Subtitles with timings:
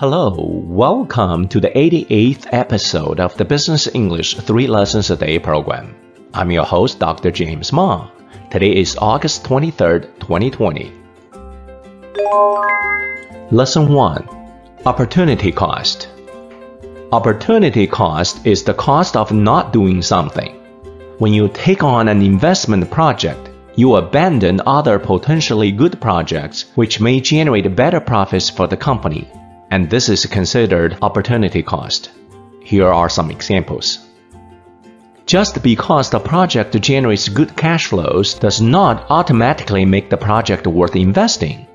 [0.00, 0.34] Hello,
[0.64, 5.94] welcome to the 88th episode of the Business English 3 Lessons a Day program.
[6.32, 7.30] I'm your host, Dr.
[7.30, 8.10] James Ma.
[8.50, 10.90] Today is August 23rd, 2020.
[13.50, 14.26] Lesson 1
[14.86, 16.08] Opportunity Cost
[17.12, 20.54] Opportunity cost is the cost of not doing something.
[21.18, 27.20] When you take on an investment project, you abandon other potentially good projects which may
[27.20, 29.30] generate better profits for the company
[29.70, 32.10] and this is considered opportunity cost.
[32.62, 33.98] Here are some examples.
[35.26, 40.96] Just because the project generates good cash flows does not automatically make the project worth
[40.96, 41.66] investing.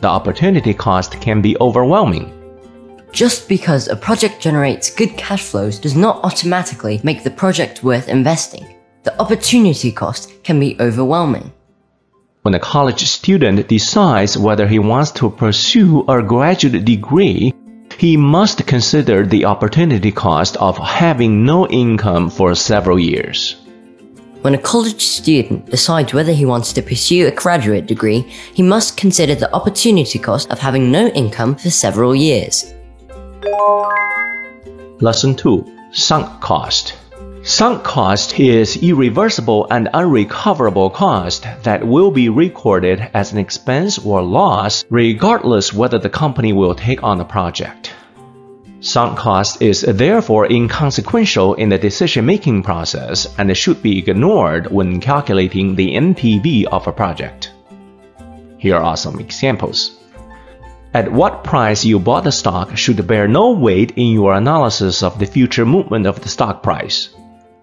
[0.00, 2.32] The opportunity cost can be overwhelming.
[3.12, 8.08] Just because a project generates good cash flows does not automatically make the project worth
[8.08, 8.76] investing.
[9.02, 11.52] The opportunity cost can be overwhelming.
[12.42, 17.52] When a college student decides whether he wants to pursue a graduate degree,
[17.98, 23.56] he must consider the opportunity cost of having no income for several years.
[24.40, 28.20] When a college student decides whether he wants to pursue a graduate degree,
[28.54, 32.72] he must consider the opportunity cost of having no income for several years.
[35.02, 36.94] Lesson 2 Sunk Cost
[37.50, 44.22] Sunk cost is irreversible and unrecoverable cost that will be recorded as an expense or
[44.22, 47.92] loss regardless whether the company will take on the project.
[48.78, 55.74] Sunk cost is therefore inconsequential in the decision-making process and should be ignored when calculating
[55.74, 57.50] the NPV of a project.
[58.58, 59.98] Here are some examples.
[60.94, 65.18] At what price you bought the stock should bear no weight in your analysis of
[65.18, 67.10] the future movement of the stock price.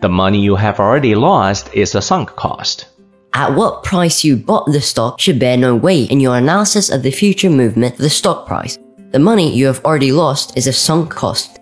[0.00, 2.86] The money you have already lost is a sunk cost.
[3.34, 7.02] At what price you bought the stock should bear no weight in your analysis of
[7.02, 8.78] the future movement of the stock price.
[9.10, 11.58] The money you have already lost is a sunk cost.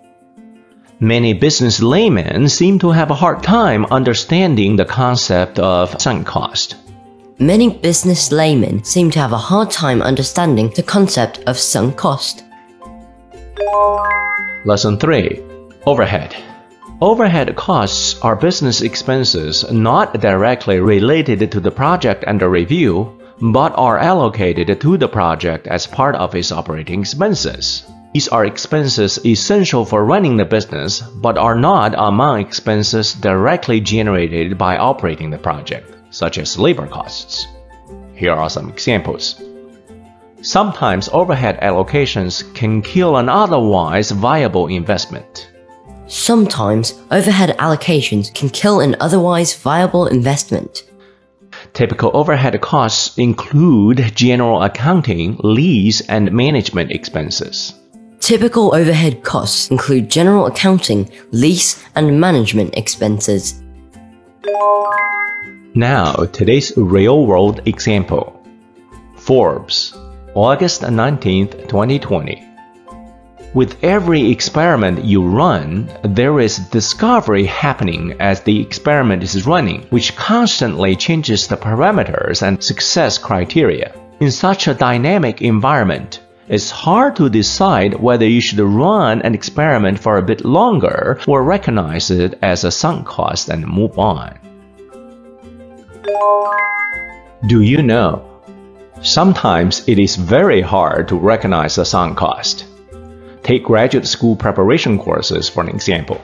[0.99, 6.75] Many business laymen seem to have a hard time understanding the concept of sunk cost.
[7.39, 12.43] Many business laymen seem to have a hard time understanding the concept of sunk cost.
[14.63, 15.41] Lesson 3
[15.87, 16.35] Overhead
[16.99, 23.99] Overhead costs are business expenses not directly related to the project under review, but are
[23.99, 27.85] allocated to the project as part of its operating expenses.
[28.15, 34.57] These are expenses essential for running the business, but are not among expenses directly generated
[34.57, 37.45] by operating the project, such as labor costs.
[38.15, 39.39] Here are some examples.
[40.41, 45.51] Sometimes overhead allocations can kill an otherwise viable investment.
[46.07, 50.83] Sometimes overhead allocations can kill an otherwise viable investment.
[51.73, 57.73] Typical overhead costs include general accounting, lease, and management expenses.
[58.21, 63.61] Typical overhead costs include general accounting, lease, and management expenses.
[65.75, 68.33] Now, today's real world example
[69.17, 69.93] Forbes,
[70.35, 72.47] August 19th, 2020.
[73.57, 80.15] With every experiment you run, there is discovery happening as the experiment is running, which
[80.15, 83.99] constantly changes the parameters and success criteria.
[84.19, 89.97] In such a dynamic environment, it's hard to decide whether you should run an experiment
[89.97, 94.37] for a bit longer or recognize it as a sunk cost and move on.
[97.47, 98.21] Do you know?
[99.01, 102.65] Sometimes it is very hard to recognize a sunk cost.
[103.43, 106.21] Take graduate school preparation courses for an example.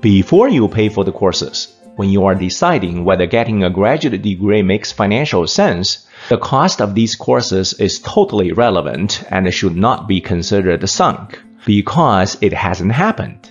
[0.00, 4.62] Before you pay for the courses, when you are deciding whether getting a graduate degree
[4.62, 10.20] makes financial sense, the cost of these courses is totally relevant and should not be
[10.20, 13.50] considered sunk because it hasn't happened.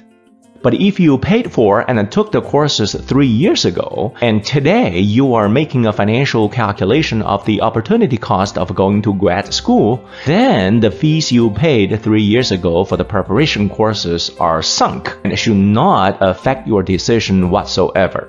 [0.64, 5.36] But if you paid for and took the courses three years ago, and today you
[5.36, 10.80] are making a financial calculation of the opportunity cost of going to grad school, then
[10.80, 15.58] the fees you paid three years ago for the preparation courses are sunk and should
[15.58, 18.28] not affect your decision whatsoever.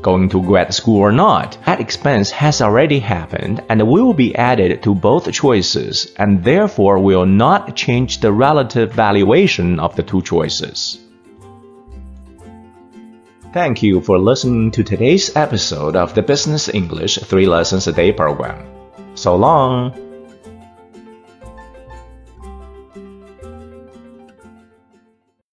[0.00, 4.80] Going to grad school or not, that expense has already happened and will be added
[4.84, 10.98] to both choices and therefore will not change the relative valuation of the two choices.
[13.52, 18.12] Thank you for listening to today's episode of the Business English 3 Lessons a Day
[18.12, 18.66] program.
[19.14, 20.07] So long!